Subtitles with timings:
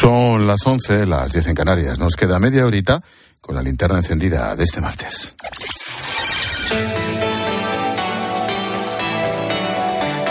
[0.00, 1.98] Son las 11, las 10 en Canarias.
[1.98, 3.02] Nos queda media horita
[3.38, 5.34] con la linterna encendida de este martes.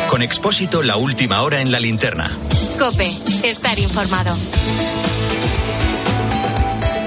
[0.10, 2.36] Con Expósito, la última hora en la linterna.
[2.80, 3.12] Cope,
[3.44, 4.36] estar informado.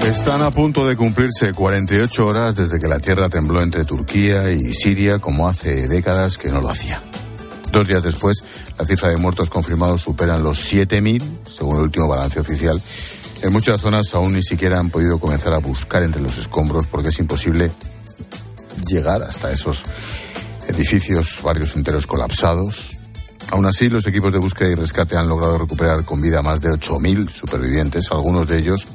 [0.07, 4.73] Están a punto de cumplirse 48 horas desde que la tierra tembló entre Turquía y
[4.73, 7.01] Siria como hace décadas que no lo hacía.
[7.73, 8.45] Dos días después,
[8.77, 12.81] la cifra de muertos confirmados superan los 7.000, según el último balance oficial.
[13.43, 17.09] En muchas zonas aún ni siquiera han podido comenzar a buscar entre los escombros porque
[17.09, 17.71] es imposible
[18.87, 19.83] llegar hasta esos
[20.67, 22.91] edificios, barrios enteros colapsados.
[23.51, 26.69] Aún así, los equipos de búsqueda y rescate han logrado recuperar con vida más de
[26.69, 28.87] 8.000 supervivientes, algunos de ellos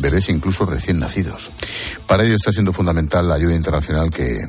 [0.00, 1.50] bebés incluso recién nacidos.
[2.06, 4.48] Para ello está siendo fundamental la ayuda internacional que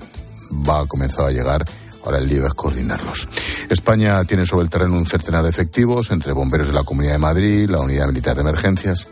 [0.52, 1.66] va a comenzar a llegar.
[2.06, 3.28] Ahora el lío es coordinarlos.
[3.70, 7.20] España tiene sobre el terreno un centenar de efectivos entre bomberos de la Comunidad de
[7.20, 9.08] Madrid, la Unidad Militar de Emergencias.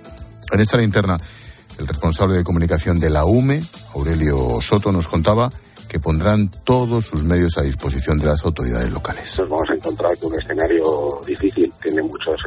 [0.51, 1.17] En esta linterna,
[1.77, 3.61] el responsable de comunicación de la UME,
[3.93, 5.49] Aurelio Soto, nos contaba
[5.87, 9.37] que pondrán todos sus medios a disposición de las autoridades locales.
[9.39, 11.66] Nos vamos a encontrar con un escenario difícil.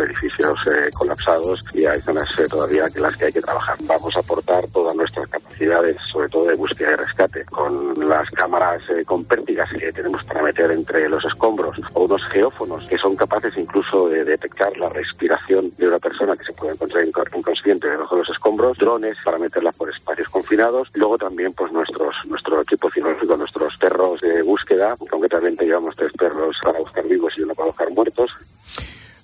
[0.05, 3.77] Edificios eh, colapsados y hay zonas eh, todavía que las que hay que trabajar.
[3.83, 8.83] Vamos a aportar todas nuestras capacidades, sobre todo de búsqueda y rescate, con las cámaras
[8.91, 13.17] eh, con pértigas que tenemos para meter entre los escombros o unos geófonos que son
[13.17, 18.17] capaces incluso de detectar la respiración de una persona que se puede encontrar inconsciente debajo
[18.17, 22.91] de los escombros, drones para meterla por espacios confinados, luego también pues nuestros nuestro equipo
[22.91, 27.69] científico nuestros perros de búsqueda, concretamente llevamos tres perros para buscar vivos y uno para
[27.69, 28.31] buscar muertos.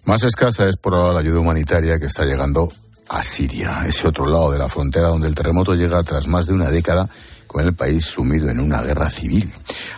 [0.06, 2.72] Más escasa es por ahora la ayuda humanitaria que está llegando
[3.08, 6.54] a Siria, ese otro lado de la frontera donde el terremoto llega tras más de
[6.54, 7.08] una década
[7.48, 9.52] con el país sumido en una guerra civil.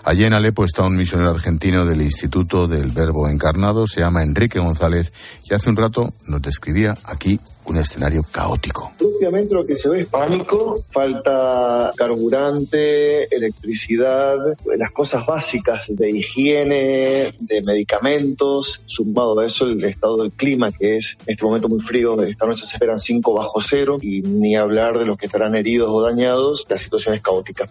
[0.05, 4.59] Allí en Alepo está un misionero argentino del Instituto del Verbo Encarnado, se llama Enrique
[4.59, 5.13] González,
[5.45, 7.39] y hace un rato nos describía aquí
[7.69, 8.93] un escenario caótico.
[8.99, 14.37] Propiamente lo que se ve es pánico, falta carburante, electricidad,
[14.77, 20.97] las cosas básicas de higiene, de medicamentos, sumado a eso el estado del clima que
[20.97, 24.57] es en este momento muy frío, esta noche se esperan 5 bajo cero y ni
[24.57, 27.69] hablar de los que estarán heridos o dañados, la situación es caótica.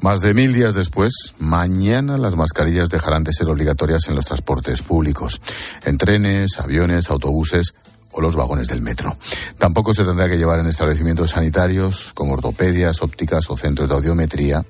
[0.00, 4.80] Más de mil días después, mañana las mascarillas dejarán de ser obligatorias en los transportes
[4.82, 5.40] públicos,
[5.84, 7.74] en trenes, aviones, autobuses
[8.12, 9.16] o los vagones del metro.
[9.58, 14.64] Tampoco se tendrá que llevar en establecimientos sanitarios como ortopedias, ópticas o centros de audiometría.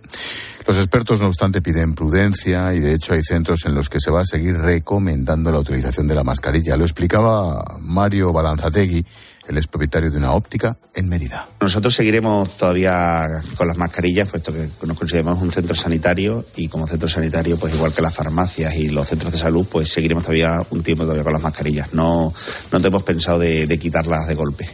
[0.66, 4.10] Los expertos, no obstante, piden prudencia y, de hecho, hay centros en los que se
[4.10, 6.76] va a seguir recomendando la utilización de la mascarilla.
[6.76, 9.06] Lo explicaba Mario Balanzategui,
[9.48, 11.48] el es propietario de una óptica en Mérida.
[11.60, 13.26] Nosotros seguiremos todavía
[13.56, 17.74] con las mascarillas, puesto que nos consideramos un centro sanitario y como centro sanitario, pues
[17.74, 21.24] igual que las farmacias y los centros de salud, pues seguiremos todavía un tiempo todavía
[21.24, 21.94] con las mascarillas.
[21.94, 22.32] No,
[22.72, 24.68] no tenemos pensado de, quitarlas de golpe.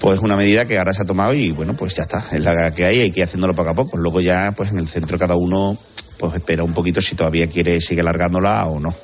[0.00, 2.70] Pues una medida que ahora se ha tomado y bueno, pues ya está, es la
[2.72, 3.96] que hay, hay que ir haciéndolo poco a poco.
[3.96, 5.76] Luego ya, pues en el centro cada uno
[6.18, 8.94] pues espera un poquito si todavía quiere sigue alargándola o no.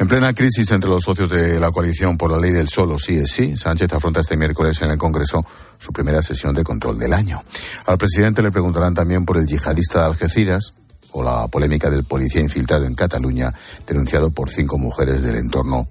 [0.00, 3.16] En plena crisis entre los socios de la coalición por la ley del solo sí
[3.16, 5.44] es sí, Sánchez afronta este miércoles en el Congreso
[5.78, 7.42] su primera sesión de control del año.
[7.84, 10.72] Al presidente le preguntarán también por el yihadista de Algeciras
[11.12, 13.52] o la polémica del policía infiltrado en Cataluña,
[13.86, 15.86] denunciado por cinco mujeres del entorno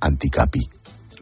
[0.00, 0.66] anticapi.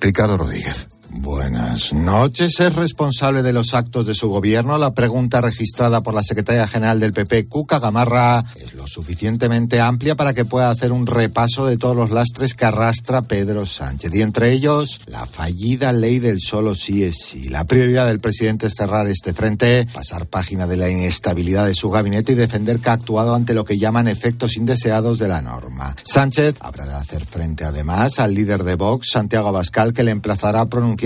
[0.01, 0.87] Ricardo Rodríguez.
[1.11, 2.61] Buenas noches.
[2.61, 4.77] ¿Es responsable de los actos de su gobierno?
[4.77, 10.17] La pregunta registrada por la secretaria general del PP, Cuca Gamarra, es lo suficientemente amplia
[10.17, 14.15] para que pueda hacer un repaso de todos los lastres que arrastra Pedro Sánchez.
[14.15, 17.49] Y entre ellos, la fallida ley del solo sí es sí.
[17.49, 21.89] La prioridad del presidente es cerrar este frente, pasar página de la inestabilidad de su
[21.89, 25.97] gabinete y defender que ha actuado ante lo que llaman efectos indeseados de la norma.
[26.03, 30.61] Sánchez habrá de hacer frente además al líder de Vox, Santiago Abascal, que le emplazará
[30.61, 30.98] a pronunciar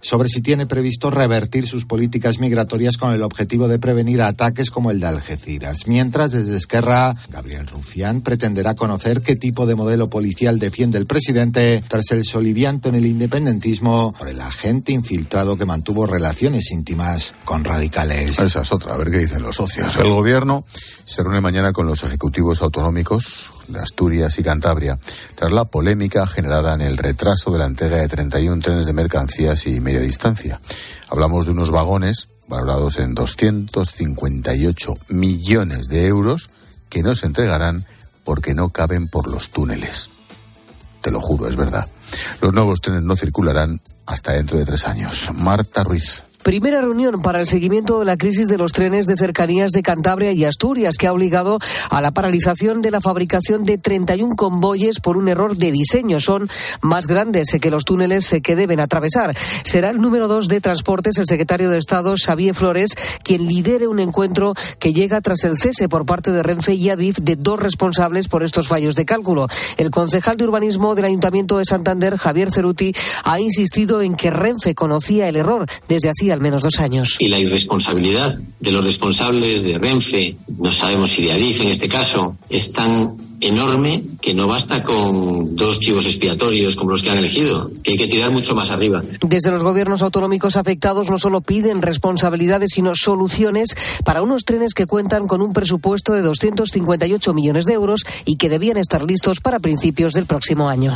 [0.00, 4.90] sobre si tiene previsto revertir sus políticas migratorias con el objetivo de prevenir ataques como
[4.90, 5.86] el de Algeciras.
[5.86, 11.82] Mientras, desde Esquerra, Gabriel Rufián pretenderá conocer qué tipo de modelo policial defiende el presidente
[11.88, 17.64] tras el solivianto en el independentismo por el agente infiltrado que mantuvo relaciones íntimas con
[17.64, 18.38] radicales.
[18.38, 19.96] Esa es otra, a ver qué dicen los socios.
[19.96, 20.64] El gobierno
[21.04, 24.98] se reúne mañana con los ejecutivos autonómicos de Asturias y Cantabria,
[25.34, 29.66] tras la polémica generada en el retraso de la entrega de 31 trenes de mercancías
[29.66, 30.60] y media distancia.
[31.08, 36.50] Hablamos de unos vagones valorados en 258 millones de euros
[36.88, 37.86] que no se entregarán
[38.24, 40.10] porque no caben por los túneles.
[41.00, 41.86] Te lo juro, es verdad.
[42.40, 45.28] Los nuevos trenes no circularán hasta dentro de tres años.
[45.34, 46.24] Marta Ruiz.
[46.44, 50.30] Primera reunión para el seguimiento de la crisis de los trenes de cercanías de Cantabria
[50.32, 51.58] y Asturias, que ha obligado
[51.88, 56.20] a la paralización de la fabricación de 31 convoyes por un error de diseño.
[56.20, 56.50] Son
[56.82, 59.34] más grandes que los túneles que deben atravesar.
[59.64, 62.90] Será el número dos de Transportes, el secretario de Estado, Xavier Flores,
[63.22, 67.20] quien lidere un encuentro que llega tras el cese por parte de Renfe y Adif
[67.22, 69.46] de dos responsables por estos fallos de cálculo.
[69.78, 72.94] El concejal de urbanismo del Ayuntamiento de Santander, Javier Ceruti,
[73.24, 77.16] ha insistido en que Renfe conocía el error desde hacía al menos dos años.
[77.18, 81.88] Y la irresponsabilidad de los responsables de Renfe, no sabemos si de Adif en este
[81.88, 87.18] caso, es tan enorme que no basta con dos chivos expiatorios como los que han
[87.18, 89.02] elegido, que hay que tirar mucho más arriba.
[89.20, 93.70] Desde los gobiernos autonómicos afectados no solo piden responsabilidades, sino soluciones
[94.04, 98.48] para unos trenes que cuentan con un presupuesto de 258 millones de euros y que
[98.48, 100.92] debían estar listos para principios del próximo año.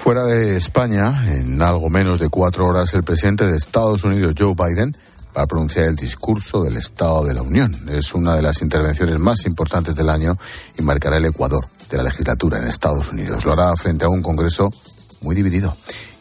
[0.00, 4.54] Fuera de España, en algo menos de cuatro horas, el presidente de Estados Unidos, Joe
[4.54, 4.96] Biden,
[5.36, 7.76] va a pronunciar el discurso del Estado de la Unión.
[7.86, 10.38] Es una de las intervenciones más importantes del año
[10.78, 13.44] y marcará el Ecuador de la legislatura en Estados Unidos.
[13.44, 14.70] Lo hará frente a un Congreso
[15.20, 15.76] muy dividido.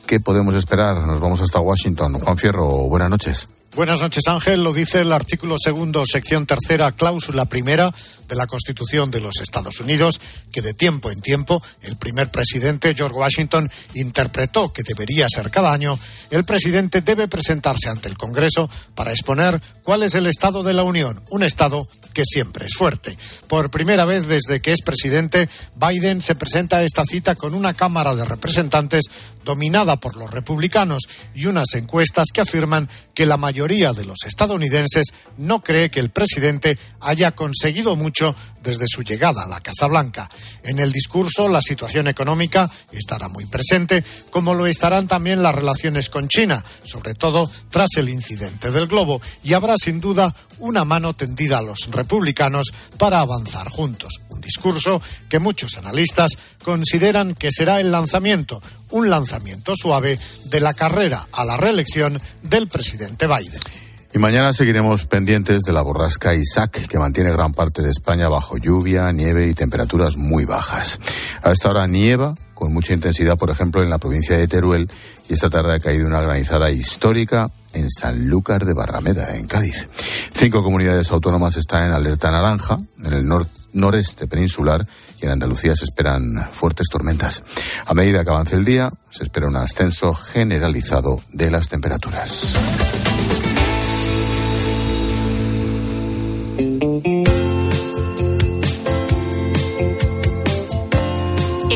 [0.06, 1.08] ¿Qué podemos esperar?
[1.08, 2.20] Nos vamos hasta Washington.
[2.20, 3.48] Juan Fierro, buenas noches.
[3.80, 4.62] Buenas noches, Ángel.
[4.62, 7.94] Lo dice el artículo segundo, sección tercera, cláusula primera
[8.28, 10.20] de la Constitución de los Estados Unidos,
[10.52, 15.72] que de tiempo en tiempo el primer presidente, George Washington, interpretó que debería ser cada
[15.72, 15.98] año.
[16.30, 20.84] El presidente debe presentarse ante el Congreso para exponer cuál es el Estado de la
[20.84, 23.18] Unión, un Estado que siempre es fuerte.
[23.48, 27.74] Por primera vez desde que es presidente, Biden se presenta a esta cita con una
[27.74, 29.06] Cámara de Representantes
[29.50, 35.08] dominada por los republicanos y unas encuestas que afirman que la mayoría de los estadounidenses
[35.38, 40.30] no cree que el presidente haya conseguido mucho desde su llegada a la Casa Blanca.
[40.64, 46.10] En el discurso, la situación económica estará muy presente, como lo estarán también las relaciones
[46.10, 51.14] con China, sobre todo tras el incidente del globo, y habrá sin duda una mano
[51.14, 54.22] tendida a los republicanos para avanzar juntos.
[54.30, 56.32] Un discurso que muchos analistas
[56.64, 58.62] consideran que será el lanzamiento,
[58.92, 63.89] un lanzamiento suave de la carrera a la reelección del presidente Biden.
[64.12, 68.58] Y mañana seguiremos pendientes de la borrasca Isaac, que mantiene gran parte de España bajo
[68.58, 71.00] lluvia, nieve y temperaturas muy bajas.
[71.44, 74.90] A esta hora nieva con mucha intensidad, por ejemplo, en la provincia de Teruel,
[75.30, 79.88] y esta tarde ha caído una granizada histórica en Sanlúcar de Barrameda, en Cádiz.
[80.34, 83.30] Cinco comunidades autónomas están en alerta naranja, en el
[83.74, 84.86] noreste peninsular,
[85.22, 87.44] y en Andalucía se esperan fuertes tormentas.
[87.86, 93.49] A medida que avance el día, se espera un ascenso generalizado de las temperaturas.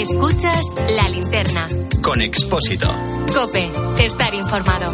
[0.03, 0.59] Escuchas
[0.89, 1.65] la linterna.
[2.01, 2.89] Con Expósito.
[3.33, 4.91] Cope, estar informado.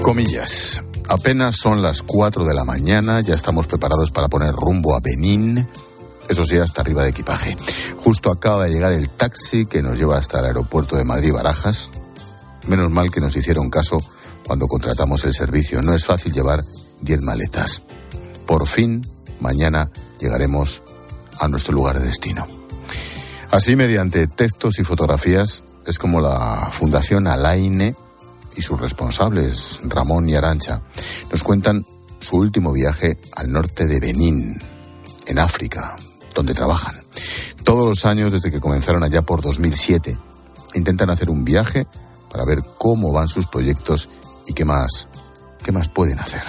[0.00, 0.82] Comillas.
[1.10, 5.68] Apenas son las 4 de la mañana, ya estamos preparados para poner rumbo a Benín.
[6.26, 7.54] Eso sí, hasta arriba de equipaje.
[8.02, 11.90] Justo acaba de llegar el taxi que nos lleva hasta el aeropuerto de Madrid-Barajas.
[12.66, 13.98] Menos mal que nos hicieron caso
[14.46, 15.82] cuando contratamos el servicio.
[15.82, 16.62] No es fácil llevar
[17.04, 17.82] 10 maletas.
[18.46, 19.02] Por fin,
[19.40, 19.90] mañana
[20.20, 20.82] llegaremos
[21.38, 22.46] a nuestro lugar de destino.
[23.50, 27.94] Así, mediante textos y fotografías, es como la Fundación Alaine
[28.56, 30.80] y sus responsables, Ramón y Arancha,
[31.30, 31.84] nos cuentan
[32.20, 34.60] su último viaje al norte de Benín,
[35.26, 35.94] en África,
[36.34, 36.94] donde trabajan.
[37.64, 40.16] Todos los años, desde que comenzaron allá por 2007,
[40.74, 41.86] intentan hacer un viaje
[42.30, 44.08] para ver cómo van sus proyectos
[44.46, 45.06] y qué más,
[45.64, 46.42] qué más pueden hacer.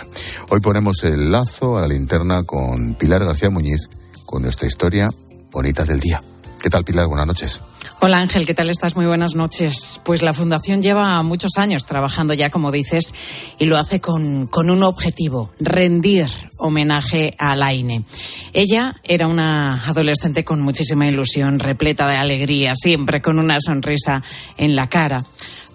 [0.50, 3.90] Hoy ponemos el lazo a la linterna con Pilar García Muñiz
[4.26, 5.10] con nuestra historia
[5.52, 6.22] bonita del día.
[6.62, 7.08] ¿Qué tal, Pilar?
[7.08, 7.62] Buenas noches.
[8.02, 8.96] Hola Ángel, ¿qué tal estás?
[8.96, 10.02] Muy buenas noches.
[10.04, 13.14] Pues la Fundación lleva muchos años trabajando ya, como dices,
[13.58, 18.04] y lo hace con, con un objetivo, rendir homenaje a Laine.
[18.54, 24.24] Ella era una adolescente con muchísima ilusión, repleta de alegría, siempre con una sonrisa
[24.58, 25.24] en la cara.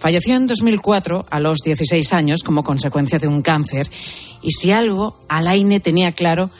[0.01, 3.91] Falleció en 2004 a los 16 años como consecuencia de un cáncer
[4.41, 6.51] y si algo Alaine tenía claro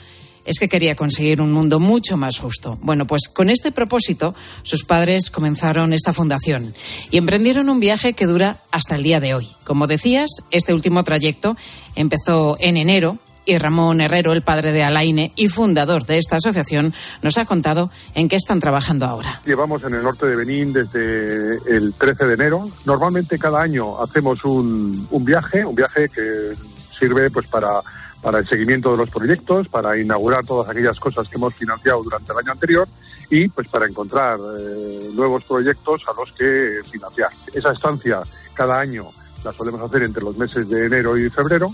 [0.45, 2.77] es que quería conseguir un mundo mucho más justo.
[2.83, 6.75] Bueno, pues con este propósito, sus padres comenzaron esta fundación
[7.09, 9.47] y emprendieron un viaje que dura hasta el día de hoy.
[9.63, 11.57] Como decías, este último trayecto
[11.95, 16.93] empezó en enero y Ramón Herrero, el padre de Alaine y fundador de esta asociación,
[17.21, 19.41] nos ha contado en qué están trabajando ahora.
[19.45, 22.69] Llevamos en el norte de Benín desde el 13 de enero.
[22.85, 26.53] Normalmente cada año hacemos un, viaje, un viaje que
[26.97, 27.81] sirve pues para
[28.21, 32.31] para el seguimiento de los proyectos, para inaugurar todas aquellas cosas que hemos financiado durante
[32.31, 32.87] el año anterior
[33.31, 37.31] y pues para encontrar eh, nuevos proyectos a los que financiar.
[37.51, 38.19] Esa estancia
[38.53, 39.05] cada año
[39.43, 41.73] la solemos hacer entre los meses de enero y febrero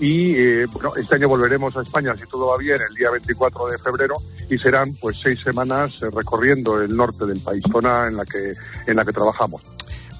[0.00, 3.66] y eh, bueno, este año volveremos a España si todo va bien el día 24
[3.66, 4.14] de febrero
[4.48, 8.54] y serán pues seis semanas eh, recorriendo el norte del país, zona en la que
[8.90, 9.62] en la que trabajamos.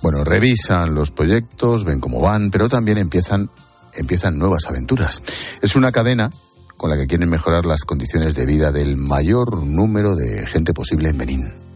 [0.02, 3.50] Bueno, revisan los proyectos, ven cómo van, pero también empiezan
[3.94, 5.22] empiezan nuevas aventuras.
[5.62, 6.30] Es una cadena
[6.76, 11.08] con la que quieren mejorar las condiciones de vida del mayor número de gente posible
[11.08, 11.69] en Benín.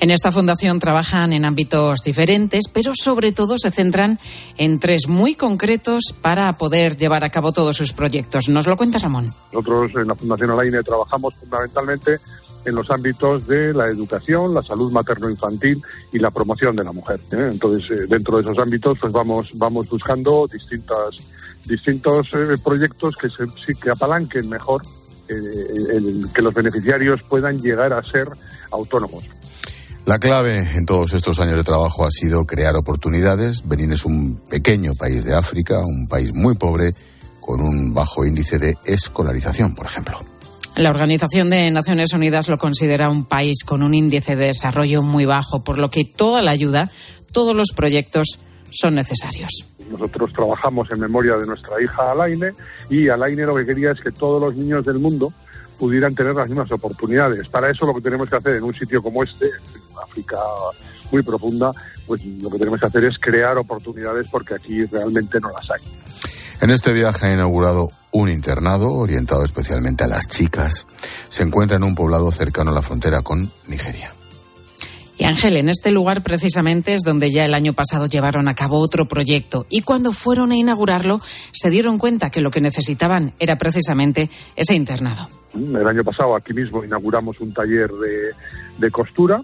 [0.00, 4.18] En esta fundación trabajan en ámbitos diferentes, pero sobre todo se centran
[4.56, 8.48] en tres muy concretos para poder llevar a cabo todos sus proyectos.
[8.48, 9.26] Nos lo cuenta Ramón.
[9.52, 12.18] Nosotros en la Fundación Alaine trabajamos fundamentalmente
[12.64, 15.80] en los ámbitos de la educación, la salud materno-infantil
[16.12, 17.18] y la promoción de la mujer.
[17.32, 17.48] ¿eh?
[17.50, 21.32] Entonces, eh, dentro de esos ámbitos, pues vamos, vamos buscando distintas
[21.68, 24.82] distintos eh, proyectos que, se, que apalanquen mejor
[25.28, 25.34] eh,
[26.34, 28.26] que los beneficiarios puedan llegar a ser
[28.70, 29.24] autónomos.
[30.08, 33.68] La clave en todos estos años de trabajo ha sido crear oportunidades.
[33.68, 36.94] Benín es un pequeño país de África, un país muy pobre,
[37.40, 40.16] con un bajo índice de escolarización, por ejemplo.
[40.76, 45.26] La Organización de Naciones Unidas lo considera un país con un índice de desarrollo muy
[45.26, 46.90] bajo, por lo que toda la ayuda,
[47.34, 48.38] todos los proyectos
[48.70, 49.50] son necesarios.
[49.90, 52.54] Nosotros trabajamos en memoria de nuestra hija Alaine
[52.88, 55.34] y Alaine lo que quería es que todos los niños del mundo
[55.78, 57.48] pudieran tener las mismas oportunidades.
[57.48, 60.38] Para eso lo que tenemos que hacer en un sitio como este, en África
[61.10, 61.70] muy profunda,
[62.06, 65.80] pues lo que tenemos que hacer es crear oportunidades porque aquí realmente no las hay.
[66.60, 70.86] En este viaje ha inaugurado un internado orientado especialmente a las chicas.
[71.28, 74.12] Se encuentra en un poblado cercano a la frontera con Nigeria.
[75.18, 78.78] Y Ángel, en este lugar precisamente es donde ya el año pasado llevaron a cabo
[78.78, 81.20] otro proyecto y cuando fueron a inaugurarlo
[81.50, 85.28] se dieron cuenta que lo que necesitaban era precisamente ese internado.
[85.54, 88.30] El año pasado aquí mismo inauguramos un taller de,
[88.78, 89.40] de costura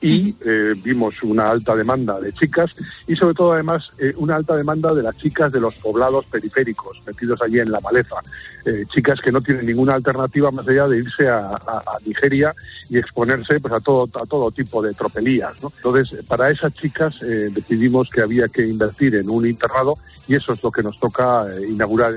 [0.00, 2.70] y eh, vimos una alta demanda de chicas
[3.06, 7.02] y sobre todo además eh, una alta demanda de las chicas de los poblados periféricos
[7.06, 8.16] metidos allí en la maleza,
[8.64, 11.58] eh, chicas que no tienen ninguna alternativa más allá de irse a,
[12.06, 12.54] Nigeria
[12.88, 15.52] y exponerse pues a todo a todo tipo de tropelías.
[15.62, 19.96] Entonces para esas chicas decidimos que había que invertir en un internado
[20.26, 22.14] y eso es lo que nos toca inaugurar.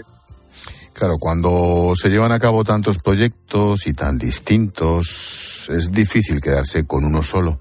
[0.93, 7.03] Claro, cuando se llevan a cabo tantos proyectos y tan distintos, es difícil quedarse con
[7.05, 7.57] uno solo.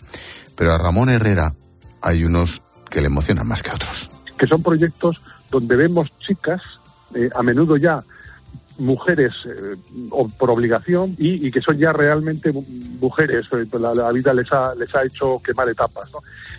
[0.56, 1.54] Pero a Ramón Herrera
[2.02, 4.08] hay unos que le emocionan más que otros.
[4.38, 6.62] Que son proyectos donde vemos chicas,
[7.14, 8.02] eh, a menudo ya
[8.80, 9.76] mujeres eh,
[10.38, 12.52] por obligación y, que son ya realmente
[13.00, 16.10] mujeres, eh, pues la, vida les ha, les ha hecho quemar etapas.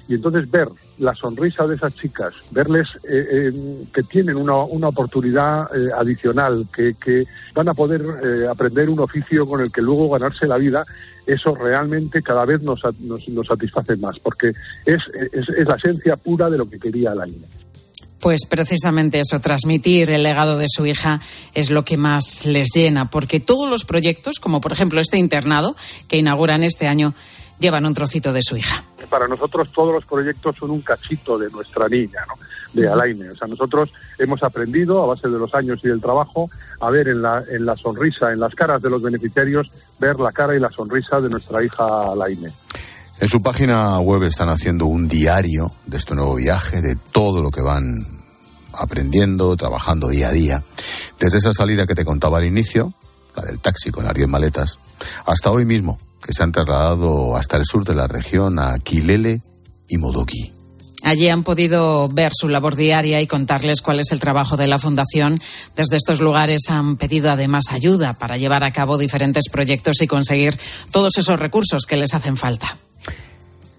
[0.07, 0.67] Y entonces ver
[0.99, 3.51] la sonrisa de esas chicas, verles eh,
[3.93, 5.67] que tienen una, una oportunidad
[5.97, 8.01] adicional, que, que, van a poder
[8.49, 10.85] aprender un oficio con el que luego ganarse la vida,
[11.25, 14.49] eso realmente cada vez nos, nos, satisface más, porque
[14.85, 17.47] es, es, es, la esencia pura de lo que quería la niña.
[18.19, 21.19] Pues precisamente eso, transmitir el legado de su hija
[21.55, 25.75] es lo que más les llena, porque todos los proyectos, como por ejemplo este internado
[26.07, 27.15] que inauguran este año,
[27.61, 28.83] llevan un trocito de su hija.
[29.09, 32.33] Para nosotros todos los proyectos son un cachito de nuestra niña, ¿no?
[32.73, 33.29] de Alaine.
[33.29, 36.49] O sea, nosotros hemos aprendido a base de los años y del trabajo
[36.79, 40.31] a ver en la, en la sonrisa, en las caras de los beneficiarios, ver la
[40.31, 42.49] cara y la sonrisa de nuestra hija Alaine.
[43.19, 47.51] En su página web están haciendo un diario de este nuevo viaje, de todo lo
[47.51, 47.97] que van
[48.73, 50.63] aprendiendo, trabajando día a día.
[51.19, 52.93] Desde esa salida que te contaba al inicio,
[53.35, 54.79] la del taxi con las 10 maletas,
[55.25, 59.41] hasta hoy mismo, que se han trasladado hasta el sur de la región, a Quilele
[59.87, 60.53] y Modoki.
[61.03, 64.77] Allí han podido ver su labor diaria y contarles cuál es el trabajo de la
[64.77, 65.41] Fundación.
[65.75, 70.59] Desde estos lugares han pedido además ayuda para llevar a cabo diferentes proyectos y conseguir
[70.91, 72.77] todos esos recursos que les hacen falta.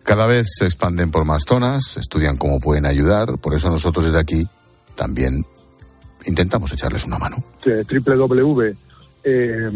[0.02, 4.18] Cada vez se expanden por más zonas, estudian cómo pueden ayudar, por eso nosotros desde
[4.18, 4.44] aquí
[4.96, 5.32] también
[6.24, 7.36] intentamos echarles una mano.
[9.24, 9.70] eh,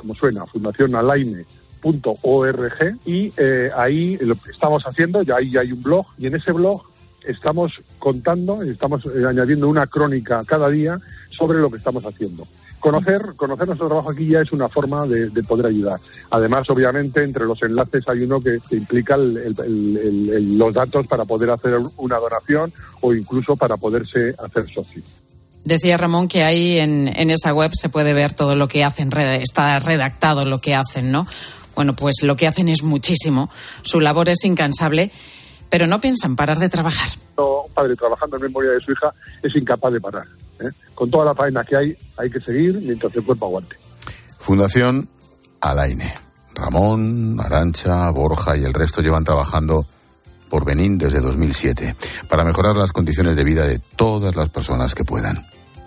[0.00, 6.26] como suena, fundacionalaine.org y eh, ahí lo estamos haciendo, ya ahí hay un blog y
[6.26, 6.80] en ese blog
[7.26, 12.46] estamos contando, estamos eh, añadiendo una crónica cada día sobre lo que estamos haciendo.
[12.80, 16.00] Conocer, conocer nuestro trabajo aquí ya es una forma de, poder ayudar.
[16.30, 22.16] Además, obviamente, entre los enlaces hay uno que, implica los datos para poder hacer una
[22.16, 25.02] donación o incluso para poderse hacer socio.
[25.64, 29.10] Decía Ramón que ahí en, en esa web se puede ver todo lo que hacen,
[29.16, 31.26] está redactado lo que hacen, ¿no?
[31.74, 33.50] Bueno, pues lo que hacen es muchísimo,
[33.82, 35.10] su labor es incansable,
[35.68, 37.08] pero no piensan parar de trabajar.
[37.36, 39.12] Un padre trabajando en memoria de su hija
[39.42, 40.26] es incapaz de parar.
[40.60, 40.70] ¿eh?
[40.94, 43.76] Con toda la faena que hay, hay que seguir mientras el cuerpo aguante.
[44.40, 45.08] Fundación
[45.60, 46.12] Alaine.
[46.54, 49.86] Ramón, Arancha, Borja y el resto llevan trabajando
[50.50, 51.96] por Benín desde 2007
[52.28, 55.46] para mejorar las condiciones de vida de todas las personas que puedan.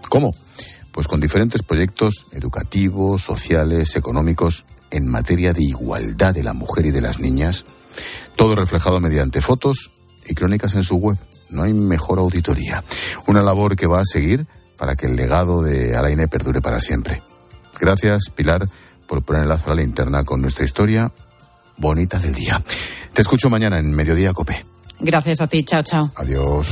[0.09, 0.31] ¿Cómo?
[0.91, 6.91] Pues con diferentes proyectos educativos, sociales, económicos en materia de igualdad de la mujer y
[6.91, 7.65] de las niñas,
[8.35, 9.91] todo reflejado mediante fotos
[10.25, 11.17] y crónicas en su web.
[11.49, 12.83] No hay mejor auditoría.
[13.27, 17.21] Una labor que va a seguir para que el legado de Alaine perdure para siempre.
[17.79, 18.67] Gracias, Pilar,
[19.07, 21.11] por poner el lazo a la linterna con nuestra historia
[21.77, 22.63] bonita del día.
[23.13, 24.65] Te escucho mañana en Mediodía Cope.
[24.99, 26.09] Gracias a ti, chao, chao.
[26.15, 26.67] Adiós.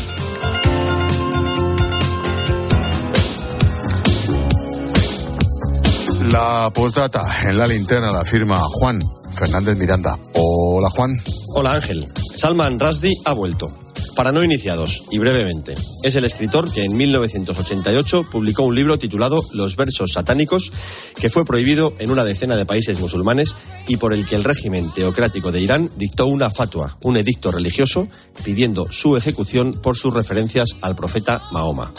[6.31, 8.99] La postdata en la linterna la firma Juan
[9.35, 10.17] Fernández Miranda.
[10.35, 11.11] Hola Juan.
[11.55, 12.07] Hola Ángel.
[12.37, 13.80] Salman Rushdie ha vuelto.
[14.15, 19.41] Para no iniciados, y brevemente, es el escritor que en 1988 publicó un libro titulado
[19.53, 20.71] Los versos satánicos,
[21.15, 23.55] que fue prohibido en una decena de países musulmanes
[23.87, 28.07] y por el que el régimen teocrático de Irán dictó una fatua, un edicto religioso,
[28.43, 31.93] pidiendo su ejecución por sus referencias al profeta Mahoma.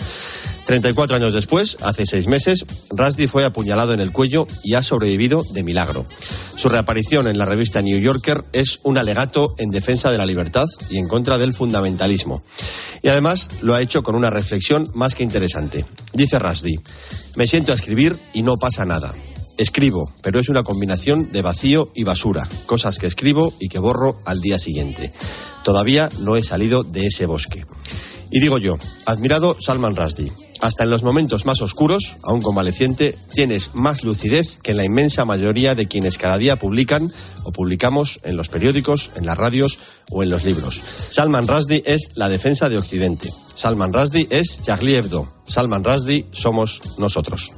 [0.66, 5.42] 34 años después, hace seis meses, Rushdie fue apuñalado en el cuello y ha sobrevivido
[5.52, 6.04] de milagro.
[6.62, 10.68] Su reaparición en la revista New Yorker es un alegato en defensa de la libertad
[10.90, 12.44] y en contra del fundamentalismo.
[13.02, 15.84] Y además lo ha hecho con una reflexión más que interesante.
[16.12, 16.78] Dice Rushdie,
[17.34, 19.12] me siento a escribir y no pasa nada.
[19.58, 24.16] Escribo, pero es una combinación de vacío y basura, cosas que escribo y que borro
[24.24, 25.12] al día siguiente.
[25.64, 27.66] Todavía no he salido de ese bosque.
[28.30, 30.30] Y digo yo, admirado Salman Rushdie,
[30.62, 35.24] hasta en los momentos más oscuros, aún convaleciente, tienes más lucidez que en la inmensa
[35.24, 37.10] mayoría de quienes cada día publican
[37.42, 39.78] o publicamos en los periódicos, en las radios
[40.10, 40.80] o en los libros.
[41.10, 43.28] Salman Rushdie es la defensa de Occidente.
[43.54, 45.26] Salman Rushdie es Charlie Hebdo.
[45.44, 47.50] Salman Rushdie somos nosotros.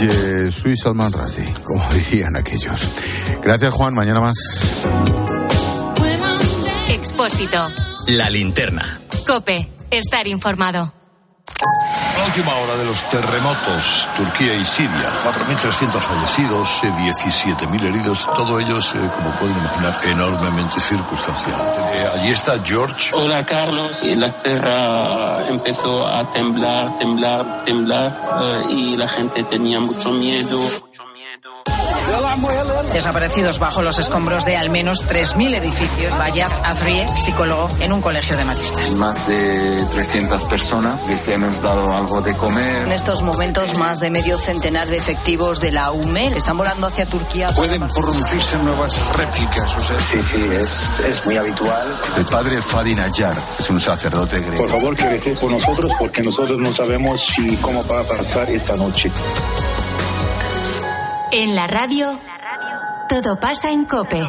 [0.00, 2.80] Yo soy Salman Rushdie, como dirían aquellos.
[3.42, 4.36] Gracias Juan, mañana más.
[6.88, 7.66] Expósito.
[8.06, 9.00] La linterna.
[9.26, 9.79] Cope.
[9.90, 10.92] Estar informado.
[12.16, 18.78] La última hora de los terremotos, Turquía y Siria, 4.300 fallecidos, 17.000 heridos, todo ello
[18.78, 21.60] es, eh, como pueden imaginar, enormemente circunstancial.
[21.94, 23.10] Eh, allí está George.
[23.14, 30.10] Hola Carlos, la tierra empezó a temblar, temblar, temblar eh, y la gente tenía mucho
[30.12, 30.60] miedo.
[32.92, 36.18] Desaparecidos bajo los escombros de al menos 3.000 edificios.
[36.18, 38.92] Bayar Azrie, psicólogo en un colegio de maristas.
[38.94, 42.82] Más de 300 personas les hemos dado algo de comer.
[42.86, 47.06] En estos momentos, más de medio centenar de efectivos de la UME están volando hacia
[47.06, 47.48] Turquía.
[47.54, 49.76] Pueden producirse nuevas réplicas.
[49.76, 51.86] O sea, sí, sí, es, es muy habitual.
[52.16, 54.56] El padre Fadi Nayar es un sacerdote griego.
[54.56, 58.76] Por favor, que por nosotros porque nosotros no sabemos si cómo va a pasar esta
[58.76, 59.10] noche.
[61.32, 62.18] En la radio,
[63.08, 64.20] todo pasa en Cope.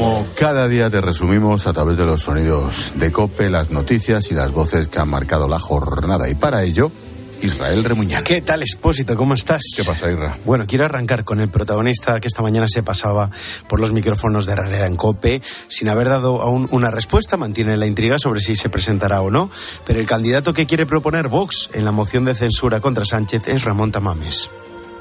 [0.00, 4.34] Como cada día te resumimos a través de los sonidos de Cope, las noticias y
[4.34, 6.30] las voces que han marcado la jornada.
[6.30, 6.90] Y para ello,
[7.42, 8.24] Israel Remuñán.
[8.24, 9.14] ¿Qué tal, Expósito?
[9.14, 9.60] ¿Cómo estás?
[9.76, 10.38] ¿Qué pasa, Isra?
[10.46, 13.28] Bueno, quiero arrancar con el protagonista que esta mañana se pasaba
[13.68, 17.36] por los micrófonos de Herrera en COPE sin haber dado aún una respuesta.
[17.36, 19.50] Mantiene la intriga sobre si se presentará o no.
[19.86, 23.64] Pero el candidato que quiere proponer Vox en la moción de censura contra Sánchez es
[23.64, 24.48] Ramón Tamames.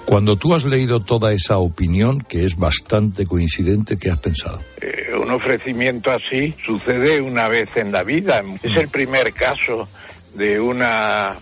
[0.09, 4.59] Cuando tú has leído toda esa opinión, que es bastante coincidente, ¿qué has pensado?
[4.81, 8.41] Eh, un ofrecimiento así sucede una vez en la vida.
[8.63, 9.87] Es el primer caso
[10.33, 11.37] de una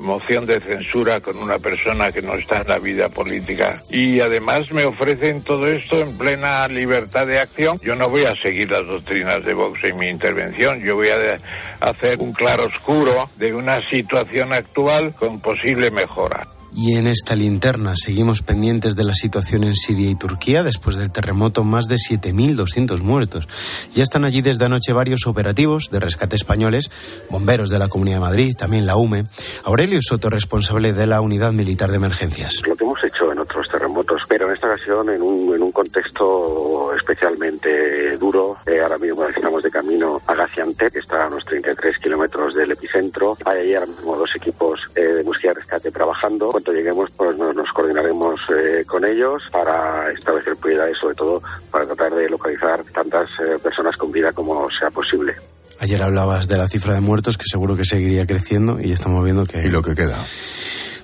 [0.00, 3.82] moción de censura con una persona que no está en la vida política.
[3.88, 7.80] Y además me ofrecen todo esto en plena libertad de acción.
[7.82, 10.78] Yo no voy a seguir las doctrinas de Vox en mi intervención.
[10.82, 11.40] Yo voy a
[11.80, 16.46] hacer un claro oscuro de una situación actual con posible mejora.
[16.74, 20.62] Y en esta linterna seguimos pendientes de la situación en Siria y Turquía.
[20.62, 23.48] Después del terremoto, más de 7.200 muertos.
[23.94, 26.90] Ya están allí desde anoche varios operativos de rescate españoles,
[27.28, 29.24] bomberos de la Comunidad de Madrid, también la UME.
[29.64, 32.62] Aurelio Soto, responsable de la Unidad Militar de Emergencias
[33.04, 38.58] hecho en otros terremotos, pero en esta ocasión en un, en un contexto especialmente duro.
[38.66, 42.72] Eh, ahora mismo estamos de camino a Gaziantep, que está a unos 33 kilómetros del
[42.72, 43.38] epicentro.
[43.46, 46.48] Hay ahí ahora mismo dos equipos eh, de búsqueda y rescate trabajando.
[46.50, 51.86] Cuando lleguemos, pues nos, nos coordinaremos eh, con ellos para establecer prioridades, sobre todo para
[51.86, 55.32] tratar de localizar tantas eh, personas con vida como sea posible.
[55.78, 59.46] Ayer hablabas de la cifra de muertos, que seguro que seguiría creciendo, y estamos viendo
[59.46, 59.64] que...
[59.64, 60.18] Y lo que queda.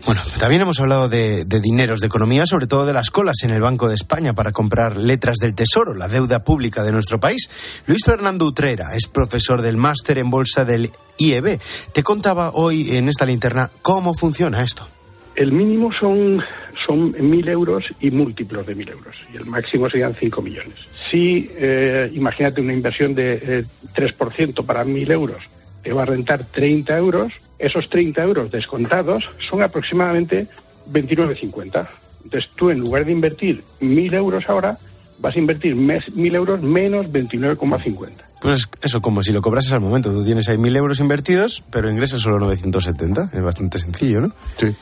[0.06, 3.50] Bueno, también hemos hablado de, de, dineros, de economía, sobre todo de las colas en
[3.50, 7.50] el Banco de España para comprar letras del Tesoro, la deuda pública de nuestro país.
[7.88, 11.58] Luis Fernando Utrera es profesor del máster en bolsa del IEB.
[11.92, 14.86] Te contaba hoy en esta linterna cómo funciona esto.
[15.34, 16.40] El mínimo son,
[16.86, 20.76] son mil euros y múltiplos de mil euros, y el máximo serían cinco millones.
[21.10, 25.42] Si, eh, imagínate una inversión de eh, 3% para mil euros,
[25.87, 30.49] te va a rentar 30 euros, esos 30 euros descontados son aproximadamente
[30.90, 31.87] 29,50.
[32.25, 34.77] Entonces tú en lugar de invertir 1.000 euros ahora,
[35.20, 38.11] vas a invertir 1.000 euros menos 29,50.
[38.42, 40.11] Pues eso, como si lo cobrases al momento.
[40.11, 43.31] Tú tienes ahí 1.000 euros invertidos, pero ingresas solo 970.
[43.33, 44.33] Es bastante sencillo, ¿no?
[44.57, 44.75] Sí.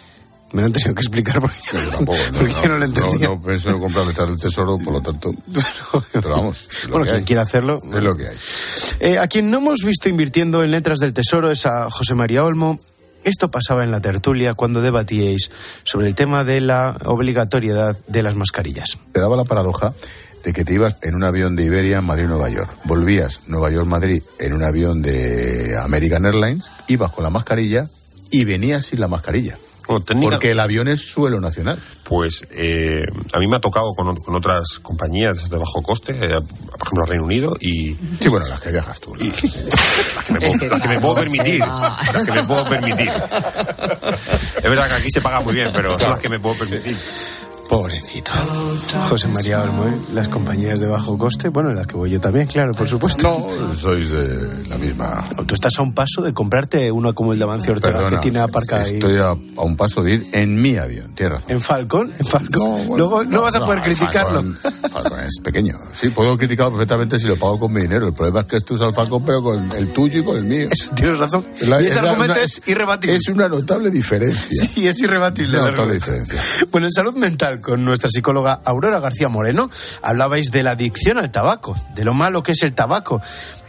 [0.54, 3.28] Me lo han tenido que explicar porque, sí, tampoco, no, porque no, no, lo entendía.
[3.28, 5.34] No, no pienso en comprar letras del tesoro, por lo tanto.
[6.12, 6.68] pero vamos.
[6.68, 7.24] Es lo bueno, que quien hay.
[7.24, 7.82] quiera hacerlo.
[7.92, 8.36] Es lo que hay.
[9.00, 12.44] Eh, a quien no hemos visto invirtiendo en letras del tesoro es a José María
[12.44, 12.78] Olmo.
[13.24, 15.50] Esto pasaba en la tertulia cuando debatíais
[15.82, 18.96] sobre el tema de la obligatoriedad de las mascarillas.
[19.12, 19.92] Te daba la paradoja
[20.44, 22.70] de que te ibas en un avión de Iberia Madrid-Nueva York.
[22.84, 27.88] Volvías Nueva York-Madrid en un avión de American Airlines, ibas con la mascarilla
[28.30, 29.58] y venías sin la mascarilla.
[29.86, 31.78] Bueno, técnica, Porque el avión es suelo nacional.
[32.04, 36.40] Pues eh, a mí me ha tocado con, con, otras compañías de bajo coste, eh,
[36.40, 37.94] por ejemplo, Reino Unido y...
[38.20, 39.14] Sí, bueno, las que viajas tú.
[39.18, 41.60] Y, las, que me puedo, las que me puedo permitir.
[41.60, 43.10] Las que me puedo permitir.
[44.56, 46.96] Es verdad que aquí se paga muy bien, pero son las que me puedo permitir.
[47.74, 48.30] Pobrecito.
[49.08, 49.98] José María Olmo, ¿eh?
[50.14, 53.48] las compañías de bajo coste, bueno, las que voy yo también, claro, por supuesto.
[53.50, 55.24] No, sois de la misma.
[55.36, 58.16] No, tú estás a un paso de comprarte uno como el de Amancio Ortega, Perdona,
[58.16, 58.94] que tiene aparcada ahí.
[58.94, 61.50] Estoy a, a, un paso de ir en mi avión, tienes razón.
[61.50, 62.12] ¿En Falcon?
[62.16, 62.62] ¿En Falcon?
[62.62, 64.42] No, bueno, Luego no, no, vas a poder criticarlo.
[64.42, 65.76] Falcon, Falcon, es pequeño.
[65.92, 68.06] Sí, puedo criticarlo perfectamente si lo pago con mi dinero.
[68.06, 70.44] El problema es que esto es al Falcon, pero con el tuyo y con el
[70.44, 70.68] mío.
[70.70, 71.44] Eso, tienes razón.
[71.62, 73.16] La, y ese es argumento una, es irrebatible.
[73.16, 74.68] Es una notable diferencia.
[74.74, 75.58] Sí, es irrebatible.
[75.58, 76.40] Una notable diferencia.
[76.70, 79.68] Bueno, en salud mental, con nuestra psicóloga Aurora García Moreno,
[80.02, 83.20] hablabais de la adicción al tabaco, de lo malo que es el tabaco.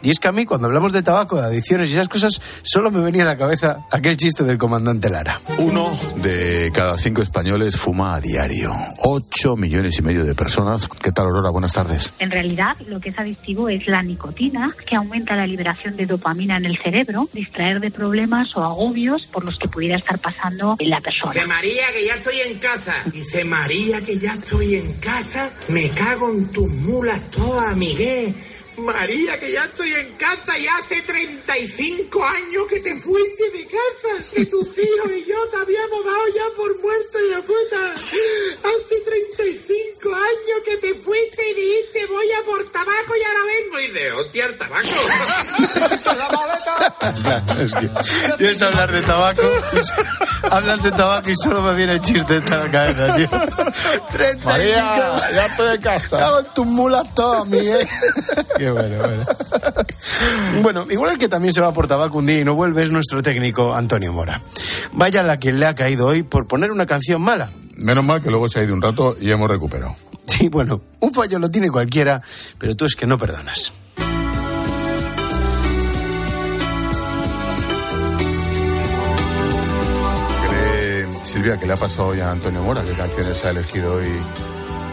[0.03, 2.91] Y es que a mí, cuando hablamos de tabaco, de adicciones y esas cosas, solo
[2.91, 5.39] me venía a la cabeza aquel chiste del comandante Lara.
[5.57, 8.71] Uno de cada cinco españoles fuma a diario.
[8.99, 10.87] Ocho millones y medio de personas.
[10.87, 11.49] ¿Qué tal, Aurora?
[11.49, 12.13] Buenas tardes.
[12.19, 16.57] En realidad, lo que es adictivo es la nicotina, que aumenta la liberación de dopamina
[16.57, 21.01] en el cerebro, distraer de problemas o agobios por los que pudiera estar pasando la
[21.01, 21.31] persona.
[21.31, 22.93] Se María, que ya estoy en casa.
[23.11, 25.51] Y se María, que ya estoy en casa.
[25.67, 28.33] Me cago en tus mulas todas, Miguel.
[28.77, 34.23] María, que ya estoy en casa y hace 35 años que te fuiste de casa,
[34.33, 37.93] que tus hijos y yo te habíamos dado ya por muerto y la puta.
[37.93, 43.79] Hace 35 años que te fuiste y dijiste voy a por tabaco y ahora vengo
[43.79, 44.87] y de hostia el tabaco.
[47.61, 47.89] es que
[48.37, 49.41] tienes que hablar de tabaco,
[50.51, 53.29] hablas de tabaco y solo me viene el chiste esta la cabeza, tío.
[54.11, 56.19] 35 María, ya estoy en casa.
[56.19, 57.87] Cago en tus mulas todas, Miguel.
[58.65, 59.23] Qué bueno, bueno.
[60.63, 62.89] Bueno, igual el que también se va por tabaco un día y no vuelve es
[62.89, 64.41] nuestro técnico Antonio Mora.
[64.91, 67.51] Vaya la que le ha caído hoy por poner una canción mala.
[67.75, 69.95] Menos mal que luego se ha ido un rato y hemos recuperado.
[70.25, 72.23] Sí, bueno, un fallo lo tiene cualquiera,
[72.57, 73.71] pero tú es que no perdonas.
[80.49, 82.81] ¿Cree, Silvia, ¿qué le ha pasado hoy a Antonio Mora?
[82.83, 84.07] ¿Qué canciones ha elegido hoy?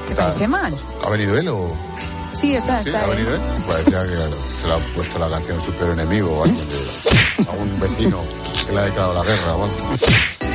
[0.09, 0.75] ¿Te parece mal?
[1.07, 1.92] ¿Ha venido él o...?
[2.33, 2.89] Sí, está, ¿Sí?
[2.91, 3.05] está.
[3.05, 3.41] ¿Ha venido él?
[3.67, 8.19] Parecía que se le ha puesto la canción Super Enemigo o algo de algún vecino
[8.67, 9.77] que le ha declarado la guerra o algo.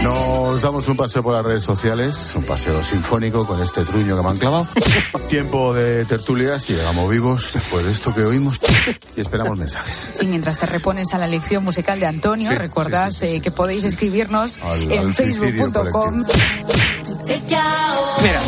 [0.04, 4.22] Nos damos un paseo por las redes sociales, un paseo sinfónico con este truño que
[4.24, 4.68] me han clavado.
[5.30, 8.60] Tiempo de tertulias y llegamos vivos después de esto que oímos
[9.16, 10.12] y esperamos mensajes.
[10.14, 13.36] Sí, mientras te repones a la lección musical de Antonio, Sí, recordad sí, sí, sí,
[13.38, 16.24] eh, que podéis escribirnos Al- en facebook.com.
[18.22, 18.40] Mira,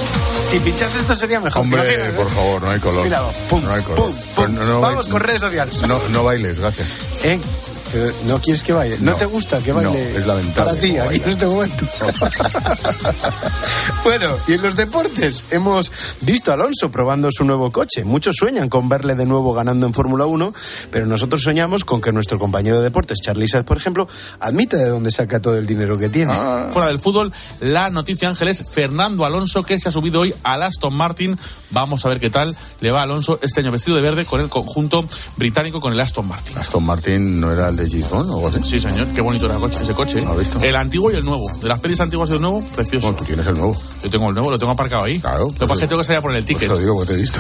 [0.44, 1.62] si pinchas esto sería mejor.
[1.62, 2.12] ¿te Hombre, eh?
[2.12, 3.04] por favor, no hay color.
[3.04, 4.00] Mira, pum, no hay color.
[4.00, 4.56] pum, pum.
[4.56, 5.82] no- no Vamos con redes sociales.
[5.84, 6.88] No, no bailes, gracias.
[7.24, 7.40] ¿Eh?
[7.92, 8.98] Pero no quieres que baile.
[9.00, 9.18] ¿No, No.
[9.18, 9.92] te gusta que baile?
[9.92, 11.86] No, es lamentable Para ti, aquí en este momento.
[14.04, 18.04] bueno, y en los deportes hemos visto a Alonso probando su nuevo coche.
[18.04, 20.54] Muchos sueñan con verle de nuevo ganando en Fórmula 1,
[20.92, 24.08] pero nosotros soñamos con que nuestro compañero de deportes, Charlie Saez, por ejemplo,
[24.40, 26.34] admita de dónde saca todo el dinero que tiene.
[26.72, 30.64] Fuera del fútbol, la noticia, Ángel, es Fernando Alonso, que se ha subido hoy al
[30.64, 31.38] Aston Martin.
[31.72, 34.42] Vamos a ver qué tal le va a Alonso este año vestido de verde con
[34.42, 35.06] el conjunto
[35.38, 36.58] británico con el Aston Martin.
[36.58, 38.60] Aston Martin no era el de Gisbon o algo así.
[38.64, 40.20] Sí, señor, qué bonito era el coche, ese coche.
[40.20, 40.28] ¿eh?
[40.70, 41.46] El antiguo y el nuevo.
[41.62, 43.12] De las pelis antiguas y el nuevo, precioso.
[43.12, 43.76] No, tú tienes el nuevo.
[44.04, 45.20] Yo tengo el nuevo, lo tengo aparcado ahí.
[45.20, 45.46] Claro.
[45.48, 46.68] Lo que pasa es que tengo que salir a poner el ticket.
[46.68, 47.40] Pues te lo digo, porque te he visto.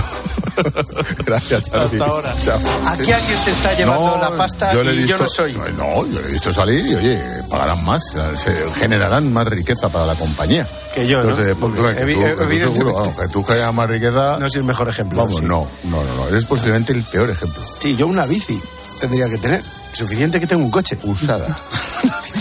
[1.25, 1.83] Gracias, Charlie.
[1.99, 2.35] Hasta ahora.
[2.43, 2.59] Chao.
[2.87, 5.29] Aquí alguien se está llevando No, la pasta yo le he y yo visto- no
[5.29, 5.53] soy.
[5.77, 8.03] No, yo le he visto salir y, oye, pagarán más,
[8.35, 10.67] se generarán más riqueza para la compañía.
[10.93, 11.35] Que yo, ¿no?
[11.35, 14.37] de- porque, Evi- que tú, que tú seguro, vamos, que tú generas más riqueza.
[14.39, 15.19] No soy el mejor ejemplo.
[15.19, 15.45] Vamos, sí.
[15.45, 16.27] no, no, no, no.
[16.27, 17.61] Eres posiblemente el peor ejemplo.
[17.79, 18.59] Sí, yo una bici
[18.99, 19.61] tendría que tener.
[19.93, 20.97] Suficiente que tengo un coche.
[21.03, 21.57] Usada.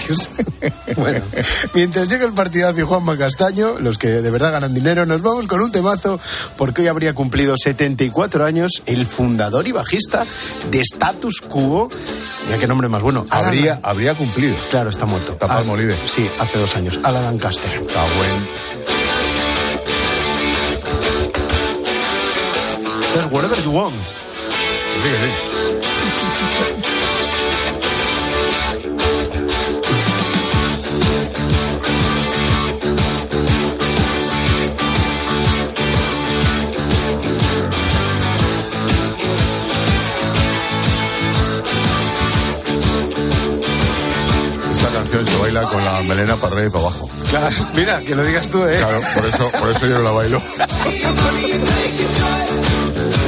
[0.97, 1.25] bueno,
[1.75, 5.47] mientras llega el partidazo y Juanma Castaño, los que de verdad ganan dinero, nos vamos
[5.47, 6.21] con un temazo
[6.57, 10.25] porque hoy habría cumplido 74 años el fundador y bajista
[10.71, 11.89] de Status Quo.
[12.47, 13.27] Mira qué nombre más bueno.
[13.31, 14.55] Alan- Habría, habría cumplido.
[14.71, 15.33] Claro, está muerto.
[15.33, 15.99] Está Palmolive.
[16.07, 17.01] Sí, hace dos años.
[17.03, 17.73] Alan Lancaster.
[17.81, 18.49] Está buen.
[23.05, 23.97] Esto es Whatever You Want.
[23.97, 25.48] Sí, que sí.
[44.73, 47.11] Esta canción se baila con la melena para arriba y para abajo.
[47.31, 48.77] Claro, mira, que lo digas tú, ¿eh?
[48.79, 50.43] Claro, por eso, por eso yo no la bailo.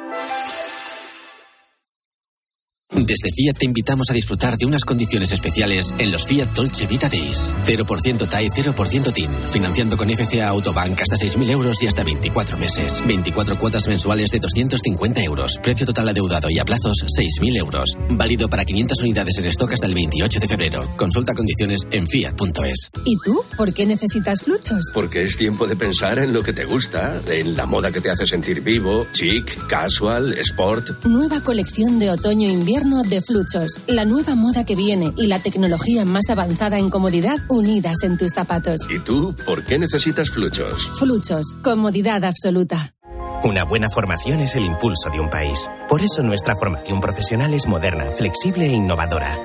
[3.11, 7.09] Desde Fiat te invitamos a disfrutar de unas condiciones especiales en los Fiat Dolce Vita
[7.09, 7.53] Days.
[7.65, 9.29] 0% TAE, 0% TIN.
[9.51, 13.03] Financiando con FCA Autobank hasta 6.000 euros y hasta 24 meses.
[13.05, 15.59] 24 cuotas mensuales de 250 euros.
[15.61, 17.97] Precio total adeudado y a plazos 6.000 euros.
[18.11, 20.89] Válido para 500 unidades en stock hasta el 28 de febrero.
[20.95, 22.91] Consulta condiciones en fiat.es.
[23.03, 23.43] ¿Y tú?
[23.57, 24.89] ¿Por qué necesitas fluchos?
[24.93, 28.09] Porque es tiempo de pensar en lo que te gusta, en la moda que te
[28.09, 31.03] hace sentir vivo, chic, casual, sport.
[31.03, 33.79] Nueva colección de otoño-invierno de Fluchos.
[33.87, 38.31] La nueva moda que viene y la tecnología más avanzada en comodidad unidas en tus
[38.33, 38.81] zapatos.
[38.89, 40.87] ¿Y tú por qué necesitas fluchos?
[40.99, 41.55] Fluchos.
[41.63, 42.93] Comodidad absoluta.
[43.43, 45.69] Una buena formación es el impulso de un país.
[45.89, 49.35] Por eso nuestra formación profesional es moderna, flexible e innovadora.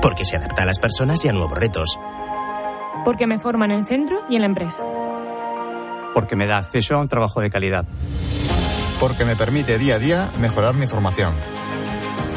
[0.00, 1.98] Porque se adapta a las personas y a nuevos retos.
[3.04, 4.80] Porque me forma en el centro y en la empresa.
[6.14, 7.84] Porque me da acceso a un trabajo de calidad.
[9.00, 11.34] Porque me permite día a día mejorar mi formación.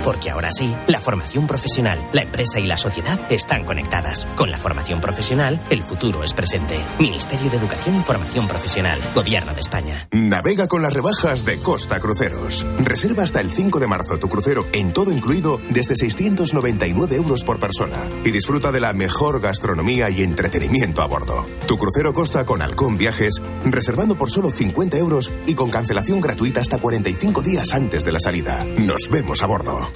[0.10, 4.28] Porque ahora sí, la formación profesional, la empresa y la sociedad están conectadas.
[4.36, 6.84] Con la formación profesional, el futuro es presente.
[6.98, 10.08] Ministerio de Educación y Formación Profesional, Gobierno de España.
[10.12, 12.66] Navega con las rebajas de Costa Cruceros.
[12.80, 17.60] Reserva hasta el 5 de marzo tu crucero en todo incluido desde 699 euros por
[17.60, 21.46] persona y disfruta de la mejor gastronomía y entretenimiento a bordo.
[21.68, 26.62] Tu crucero Costa con Halcón Viajes, reservando por solo 50 euros y con cancelación gratuita
[26.62, 28.66] hasta 45 días antes de la salida.
[28.80, 29.92] Nos vemos a bordo.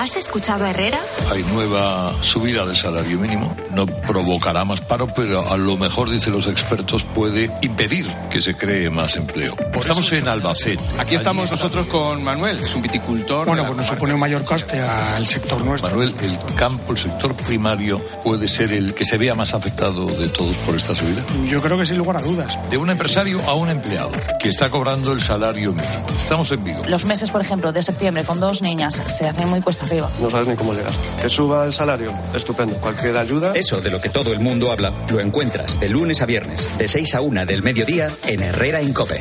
[0.00, 0.98] ¿Has escuchado a Herrera?
[1.30, 3.54] Hay nueva subida del salario mínimo.
[3.72, 8.56] No provocará más paro, pero a lo mejor, dicen los expertos, puede impedir que se
[8.56, 9.54] cree más empleo.
[9.74, 10.82] Estamos en Albacete.
[10.98, 13.46] Aquí estamos nosotros con Manuel, es un viticultor.
[13.46, 15.90] Bueno, pues nos supone un mayor coste al sector nuestro.
[15.90, 20.30] Manuel, el campo, el sector primario, puede ser el que se vea más afectado de
[20.30, 21.22] todos por esta subida.
[21.44, 22.58] Yo creo que sin lugar a dudas.
[22.70, 26.06] De un empresario a un empleado que está cobrando el salario mínimo.
[26.16, 26.84] Estamos en Vigo.
[26.86, 30.10] Los meses, por ejemplo, de septiembre con dos niñas se hacen muy cuesta arriba.
[30.20, 30.92] No sabes ni cómo llegar.
[31.20, 32.76] Que suba el salario, estupendo.
[32.76, 33.52] Cualquier ayuda.
[33.54, 36.88] Eso de lo que todo el mundo habla, lo encuentras de lunes a viernes, de
[36.88, 39.20] 6 a 1 del mediodía, en Herrera Incope.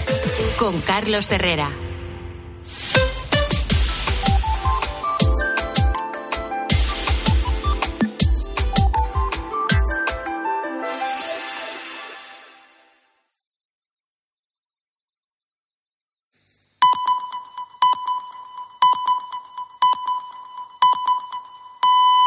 [0.58, 1.89] Con Carlos Herrera.